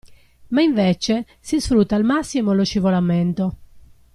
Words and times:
Ma 0.47 0.63
invece, 0.63 1.27
si 1.39 1.59
sfrutta 1.61 1.95
al 1.95 2.03
massimo 2.03 2.53
lo 2.53 2.63
scivolamento. 2.65 3.57